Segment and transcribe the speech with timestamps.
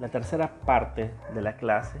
[0.00, 1.98] La tercera parte de la clase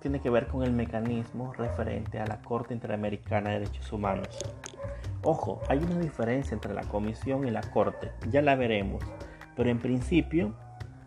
[0.00, 4.28] tiene que ver con el mecanismo referente a la Corte Interamericana de Derechos Humanos.
[5.22, 9.04] Ojo, hay una diferencia entre la Comisión y la Corte, ya la veremos,
[9.56, 10.54] pero en principio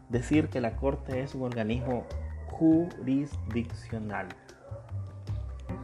[0.09, 2.05] decir que la Corte es un organismo
[2.47, 4.27] jurisdiccional.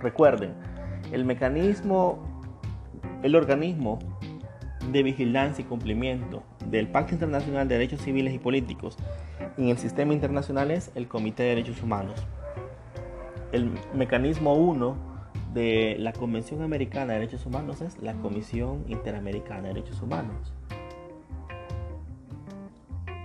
[0.01, 0.53] Recuerden,
[1.11, 2.19] el mecanismo,
[3.23, 3.97] el organismo
[4.91, 8.97] de vigilancia y cumplimiento del Pacto Internacional de Derechos Civiles y Políticos
[9.57, 12.25] en el sistema internacional es el Comité de Derechos Humanos.
[13.51, 14.95] El mecanismo 1
[15.53, 20.53] de la Convención Americana de Derechos Humanos es la Comisión Interamericana de Derechos Humanos.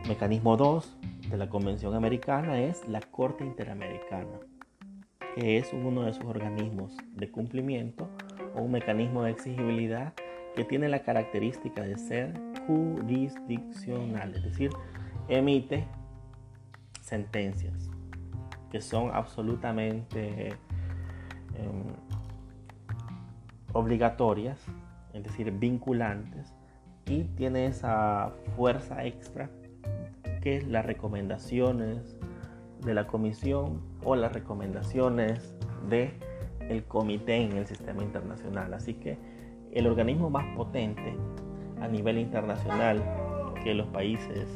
[0.06, 0.98] Mecanismo 2
[1.30, 4.40] de la Convención Americana es la Corte Interamericana,
[5.34, 8.09] que es uno de sus organismos de cumplimiento
[8.54, 10.14] o un mecanismo de exigibilidad
[10.56, 12.34] que tiene la característica de ser
[12.66, 14.70] jurisdiccional, es decir,
[15.28, 15.87] emite
[17.09, 17.90] sentencias
[18.70, 21.84] que son absolutamente em,
[23.73, 24.60] obligatorias,
[25.15, 26.54] es decir, vinculantes,
[27.06, 29.50] y tiene esa fuerza extra
[30.42, 32.18] que las recomendaciones
[32.84, 35.54] de la comisión o las recomendaciones
[35.88, 36.12] de
[36.87, 38.74] comité en el sistema internacional.
[38.74, 39.18] Así que
[39.72, 41.16] el organismo más potente
[41.80, 43.02] a nivel internacional
[43.65, 44.46] que los países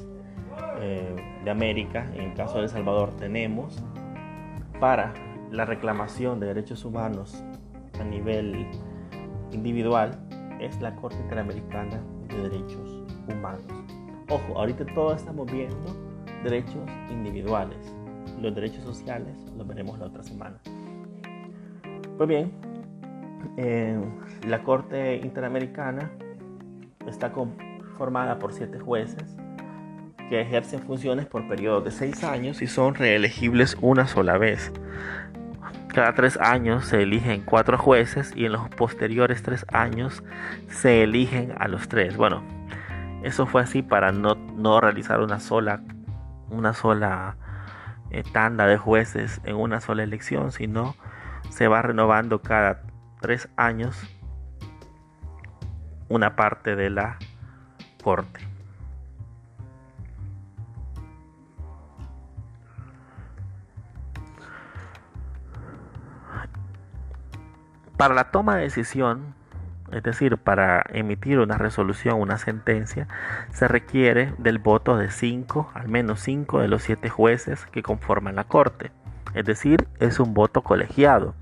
[0.81, 1.15] eh,
[1.45, 3.83] de América, en el caso de El Salvador, tenemos
[4.81, 5.13] para
[5.51, 7.45] la reclamación de derechos humanos
[8.01, 8.67] a nivel
[9.53, 10.19] individual
[10.61, 13.63] es la Corte Interamericana de Derechos Humanos.
[14.29, 15.77] Ojo, ahorita todos estamos viendo
[16.43, 17.95] derechos individuales.
[18.41, 20.59] Los derechos sociales los veremos la otra semana.
[22.17, 22.53] Pues bien,
[23.57, 24.01] eh,
[24.47, 26.11] la Corte Interamericana
[27.07, 27.33] está
[27.97, 29.37] formada por siete jueces
[30.33, 34.73] que ejercen funciones por periodos de seis años y son reelegibles una sola vez.
[35.89, 40.25] Cada tres años se eligen cuatro jueces y en los posteriores tres años
[40.69, 42.17] se eligen a los tres.
[42.17, 42.43] Bueno,
[43.23, 45.83] eso fue así para no, no realizar una sola,
[46.49, 47.37] una sola
[48.11, 50.97] eh, tanda de jueces en una sola elección, sino
[51.51, 52.81] se va renovando cada
[53.21, 54.01] tres años
[56.09, 57.19] una parte de la
[58.03, 58.52] corte.
[68.03, 69.33] Para la toma de decisión,
[69.93, 73.07] es decir, para emitir una resolución, una sentencia,
[73.53, 78.35] se requiere del voto de cinco, al menos cinco de los siete jueces que conforman
[78.35, 78.91] la Corte.
[79.35, 81.37] Es decir, es un voto colegiado.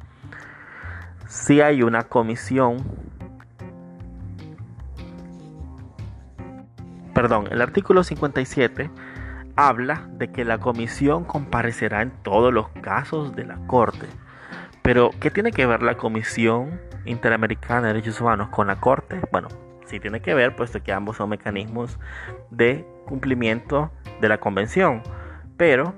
[1.27, 2.85] Si hay una comisión,
[7.15, 8.91] perdón, el artículo 57
[9.57, 14.09] habla de que la comisión comparecerá en todos los casos de la Corte.
[14.93, 19.21] Pero, ¿qué tiene que ver la Comisión Interamericana de Derechos Humanos con la Corte?
[19.31, 19.47] Bueno,
[19.87, 22.01] sí tiene que ver, puesto que ambos son mecanismos
[22.51, 25.05] de cumplimiento de la Convención.
[25.57, 25.95] Pero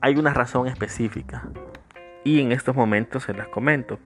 [0.00, 1.42] hay una razón específica.
[2.22, 3.98] Y en estos momentos se las comento.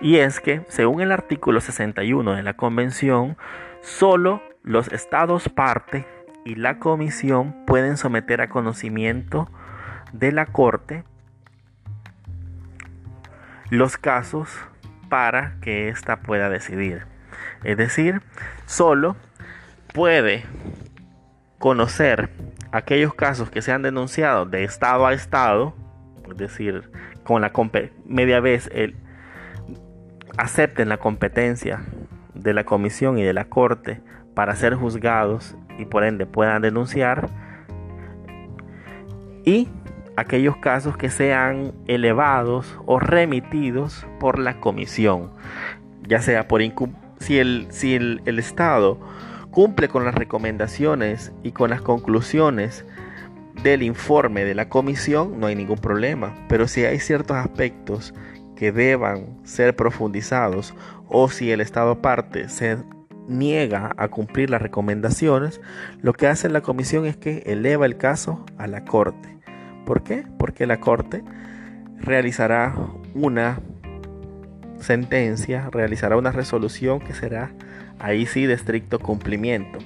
[0.00, 3.36] Y es que, según el artículo 61 de la Convención,
[3.80, 6.06] solo los estados parte
[6.44, 9.48] y la Comisión pueden someter a conocimiento
[10.12, 11.02] de la Corte
[13.72, 14.50] los casos
[15.08, 17.06] para que ésta pueda decidir.
[17.64, 18.20] Es decir,
[18.66, 19.16] solo
[19.94, 20.44] puede
[21.58, 22.28] conocer
[22.70, 25.74] aquellos casos que se han denunciado de estado a estado,
[26.30, 26.90] es decir,
[27.24, 27.50] con la
[28.04, 28.94] media vez el,
[30.36, 31.80] acepten la competencia
[32.34, 34.02] de la comisión y de la corte
[34.34, 37.30] para ser juzgados y por ende puedan denunciar
[39.46, 39.70] y
[40.16, 45.30] aquellos casos que sean elevados o remitidos por la comisión
[46.06, 46.60] ya sea por
[47.20, 48.98] si el, si el, el Estado
[49.50, 52.84] cumple con las recomendaciones y con las conclusiones
[53.62, 58.14] del informe de la comisión no hay ningún problema pero si hay ciertos aspectos
[58.56, 60.74] que deban ser profundizados
[61.08, 62.78] o si el Estado parte se
[63.28, 65.60] niega a cumplir las recomendaciones,
[66.00, 69.38] lo que hace la comisión es que eleva el caso a la Corte.
[69.84, 70.24] ¿Por qué?
[70.38, 71.24] Porque la Corte
[71.98, 72.74] realizará
[73.14, 73.60] una
[74.78, 77.52] sentencia, realizará una resolución que será
[77.98, 79.78] ahí sí de estricto cumplimiento.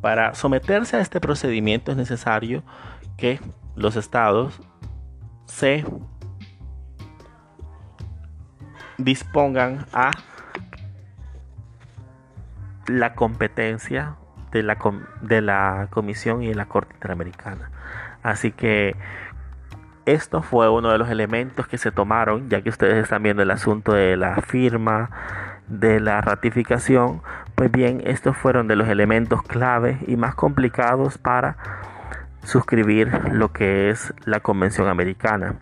[0.00, 2.64] Para someterse a este procedimiento es necesario
[3.16, 3.38] que
[3.76, 4.60] los estados
[5.46, 5.84] se
[8.98, 10.10] dispongan a
[12.92, 14.16] la competencia
[14.52, 14.78] de la,
[15.22, 17.70] de la Comisión y de la Corte Interamericana.
[18.22, 18.96] Así que
[20.04, 23.50] esto fue uno de los elementos que se tomaron, ya que ustedes están viendo el
[23.50, 25.10] asunto de la firma,
[25.68, 27.22] de la ratificación,
[27.54, 31.56] pues bien, estos fueron de los elementos clave y más complicados para
[32.42, 35.54] suscribir lo que es la Convención Americana.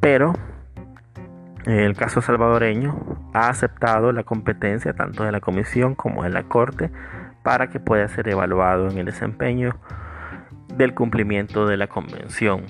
[0.00, 0.34] Pero
[1.66, 6.90] el caso salvadoreño ha aceptado la competencia tanto de la Comisión como de la Corte
[7.42, 9.76] para que pueda ser evaluado en el desempeño
[10.74, 12.62] del cumplimiento de la Convención.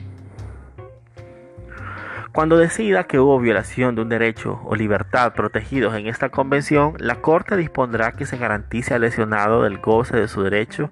[2.33, 7.17] Cuando decida que hubo violación de un derecho o libertad protegidos en esta convención, la
[7.17, 10.91] Corte dispondrá que se garantice al lesionado del goce de su derecho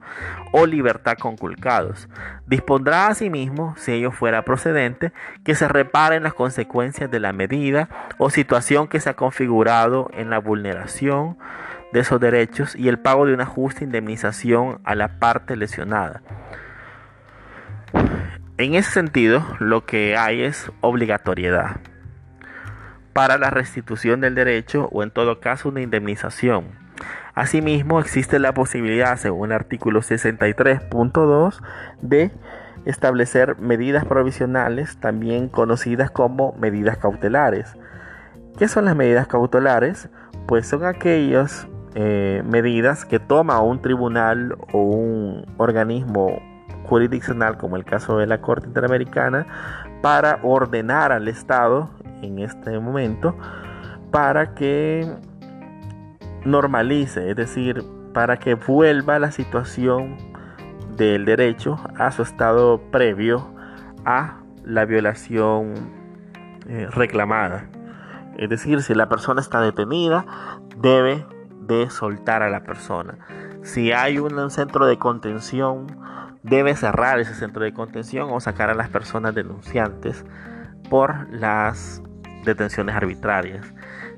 [0.52, 2.08] o libertad conculcados.
[2.46, 5.12] Dispondrá asimismo, si ello fuera procedente,
[5.44, 10.30] que se reparen las consecuencias de la medida o situación que se ha configurado en
[10.30, 11.36] la vulneración
[11.92, 16.22] de esos derechos y el pago de una justa indemnización a la parte lesionada.
[18.58, 21.76] En ese sentido, lo que hay es obligatoriedad
[23.12, 26.64] para la restitución del derecho o en todo caso una indemnización.
[27.34, 31.62] Asimismo, existe la posibilidad, según el artículo 63.2,
[32.00, 32.30] de
[32.86, 37.76] establecer medidas provisionales, también conocidas como medidas cautelares.
[38.56, 40.08] ¿Qué son las medidas cautelares?
[40.46, 46.55] Pues son aquellas eh, medidas que toma un tribunal o un organismo
[46.86, 49.46] jurisdiccional, como el caso de la Corte Interamericana,
[50.02, 51.90] para ordenar al Estado
[52.22, 53.36] en este momento
[54.10, 55.06] para que
[56.44, 57.84] normalice, es decir,
[58.14, 60.16] para que vuelva la situación
[60.96, 63.46] del derecho a su estado previo
[64.04, 65.74] a la violación
[66.66, 67.68] eh, reclamada.
[68.38, 70.24] Es decir, si la persona está detenida,
[70.78, 71.26] debe
[71.60, 73.18] de soltar a la persona.
[73.62, 75.86] Si hay un centro de contención,
[76.46, 80.24] debe cerrar ese centro de contención o sacar a las personas denunciantes
[80.88, 82.02] por las
[82.44, 83.66] detenciones arbitrarias.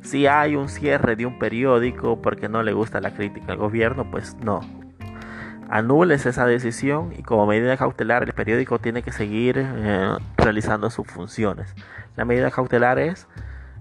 [0.02, 4.10] Si hay un cierre de un periódico porque no le gusta la crítica al gobierno,
[4.10, 4.60] pues no.
[5.70, 11.06] Anules esa decisión y como medida cautelar el periódico tiene que seguir eh, realizando sus
[11.06, 11.74] funciones.
[12.16, 13.26] La medida cautelar es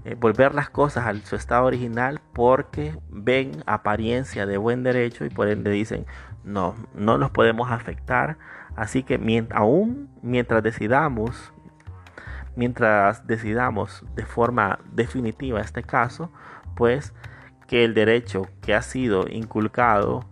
[0.07, 5.30] eh, volver las cosas a su estado original porque ven apariencia de buen derecho y
[5.30, 6.06] por ende dicen
[6.45, 8.38] no, no nos podemos afectar.
[8.77, 9.19] Así que
[9.51, 11.51] aún mientras decidamos,
[12.56, 16.31] mientras decidamos de forma definitiva este caso,
[16.77, 17.13] pues
[17.68, 20.24] que el derecho que ha sido inculcado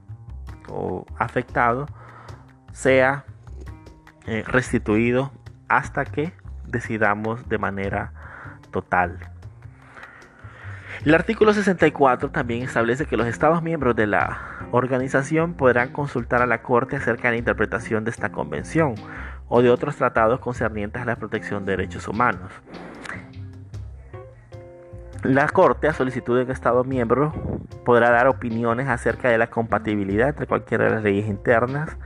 [0.69, 1.87] o afectado
[2.71, 3.25] sea
[4.25, 5.33] eh, restituido
[5.67, 6.31] hasta que
[6.65, 8.13] decidamos de manera
[8.71, 9.34] total.
[11.05, 16.47] El artículo 64 también establece que los Estados miembros de la organización podrán consultar a
[16.47, 18.95] la Corte acerca de la interpretación de esta convención
[19.47, 22.51] o de otros tratados concernientes a la protección de derechos humanos.
[25.21, 27.33] La Corte, a solicitud de un Estado miembro,
[27.85, 31.97] podrá dar opiniones acerca de la compatibilidad entre cualquiera de las leyes internas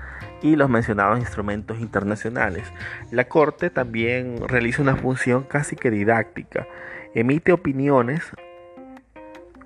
[0.41, 2.69] y los mencionados instrumentos internacionales.
[3.11, 6.67] La Corte también realiza una función casi que didáctica.
[7.15, 8.33] Emite opiniones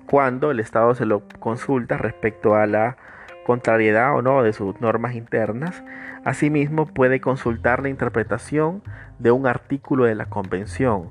[0.06, 2.96] cuando el Estado se lo consulta respecto a la
[3.44, 5.84] contrariedad o no de sus normas internas.
[6.24, 8.82] Asimismo, puede consultar la interpretación
[9.18, 11.10] de un artículo de la Convención.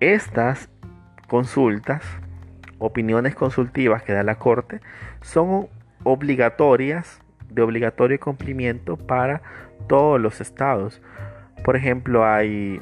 [0.00, 0.70] Estas
[1.26, 2.02] consultas,
[2.78, 4.80] opiniones consultivas que da la Corte,
[5.20, 5.68] son
[6.04, 9.40] obligatorias, de obligatorio cumplimiento para
[9.88, 11.00] todos los estados.
[11.64, 12.80] Por ejemplo, hay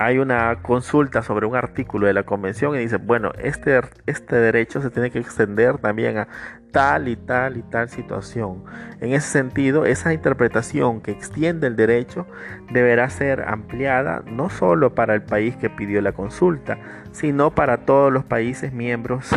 [0.00, 4.80] hay una consulta sobre un artículo de la convención y dice, bueno, este, este derecho
[4.80, 6.28] se tiene que extender también a
[6.70, 8.62] tal y tal y tal situación.
[9.00, 12.28] En ese sentido, esa interpretación que extiende el derecho
[12.70, 16.78] deberá ser ampliada no solo para el país que pidió la consulta,
[17.10, 19.28] sino para todos los países miembros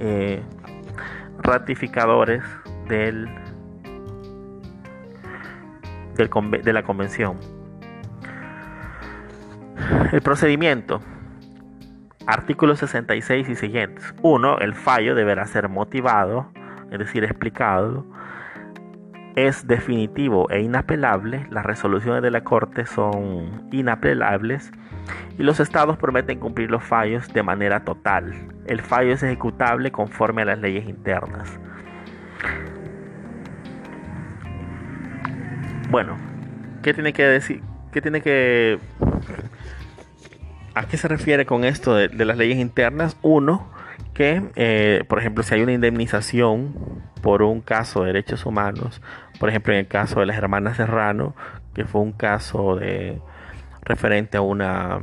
[0.00, 0.42] eh,
[1.44, 2.42] ratificadores
[2.88, 3.28] del,
[6.16, 7.51] de la convención.
[10.12, 11.00] El procedimiento.
[12.26, 14.14] Artículos 66 y siguientes.
[14.22, 14.58] 1.
[14.58, 16.52] El fallo deberá ser motivado,
[16.90, 18.06] es decir, explicado.
[19.34, 21.46] Es definitivo e inapelable.
[21.50, 24.70] Las resoluciones de la Corte son inapelables
[25.38, 28.34] y los estados prometen cumplir los fallos de manera total.
[28.66, 31.58] El fallo es ejecutable conforme a las leyes internas.
[35.90, 36.16] Bueno,
[36.82, 37.62] ¿qué tiene que decir?
[37.90, 38.78] ¿Qué tiene que
[40.74, 43.16] ¿A qué se refiere con esto de, las leyes internas?
[43.20, 43.68] Uno,
[44.14, 46.74] que, eh, por ejemplo, si hay una indemnización
[47.20, 49.02] por un caso de derechos humanos,
[49.38, 51.34] por ejemplo, en el caso de las hermanas Serrano,
[51.74, 53.20] que fue un caso de
[53.82, 55.00] referente a una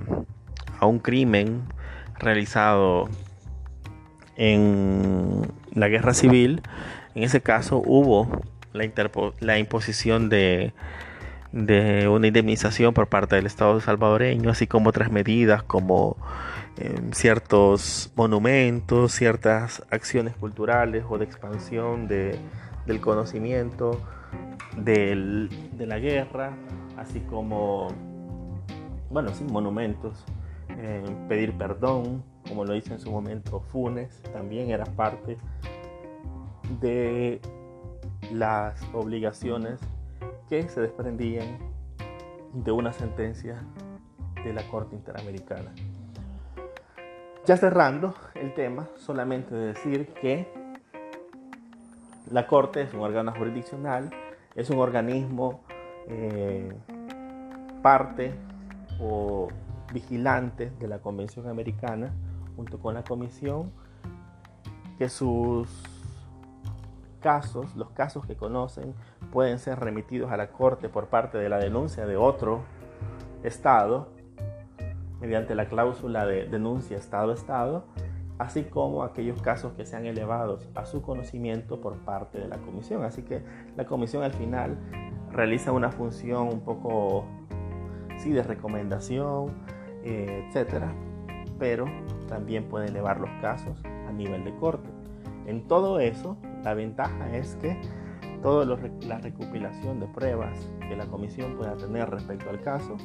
[0.79, 1.63] a un crimen
[2.17, 3.09] realizado
[4.37, 5.41] en
[5.73, 6.61] la guerra civil,
[7.13, 8.41] en ese caso hubo
[8.73, 8.89] la,
[9.39, 10.73] la imposición de,
[11.51, 16.17] de una indemnización por parte del Estado salvadoreño, así como otras medidas como
[17.11, 22.39] ciertos monumentos, ciertas acciones culturales o de expansión de,
[22.85, 23.99] del conocimiento
[24.77, 26.55] de la guerra,
[26.97, 27.89] así como,
[29.09, 30.23] bueno, sí, monumentos,
[31.27, 35.37] pedir perdón, como lo hizo en su momento Funes, también era parte
[36.79, 37.41] de
[38.31, 39.79] las obligaciones
[40.49, 41.59] que se desprendían
[42.53, 43.61] de una sentencia
[44.43, 45.71] de la Corte Interamericana.
[47.45, 50.47] Ya cerrando el tema, solamente decir que
[52.31, 54.09] la Corte es un órgano jurisdiccional,
[54.55, 55.61] es un organismo
[56.07, 56.73] eh,
[57.81, 58.33] parte
[58.99, 59.47] o
[59.93, 62.13] vigilante de la Convención Americana
[62.55, 63.71] junto con la Comisión,
[64.97, 65.69] que sus
[67.21, 68.93] casos, los casos que conocen,
[69.31, 72.61] pueden ser remitidos a la Corte por parte de la denuncia de otro
[73.43, 74.09] Estado
[75.19, 77.85] mediante la cláusula de denuncia Estado-Estado,
[78.37, 83.03] así como aquellos casos que sean elevados a su conocimiento por parte de la comisión.
[83.03, 83.43] Así que
[83.75, 84.77] la comisión al final
[85.31, 87.25] realiza una función un poco,
[88.17, 89.53] sí, de recomendación,
[90.03, 90.93] eh, etcétera,
[91.57, 91.85] pero
[92.27, 94.89] también puede elevar los casos a nivel de corte.
[95.45, 97.79] En todo eso, la ventaja es que
[98.41, 102.97] toda la recopilación de pruebas que la comisión pueda tener respecto al caso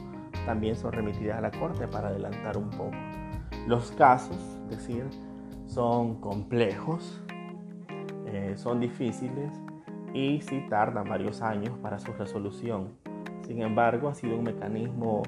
[0.47, 2.93] también son remitidas a la Corte para adelantar un poco.
[3.67, 5.05] Los casos, es decir,
[5.67, 7.23] son complejos,
[8.27, 9.53] eh, son difíciles
[10.13, 12.93] y sí tardan varios años para su resolución.
[13.47, 15.23] Sin embargo, ha sido un mecanismo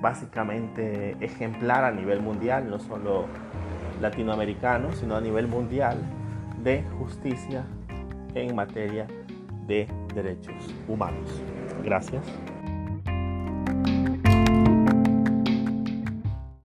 [0.00, 3.26] básicamente ejemplar a nivel mundial, no solo
[4.00, 5.98] latinoamericano, sino a nivel mundial
[6.62, 7.64] de justicia
[8.34, 9.06] en materia
[9.66, 11.42] de derechos humanos.
[11.84, 12.22] Gracias.